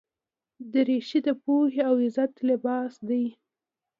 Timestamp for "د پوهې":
1.27-1.81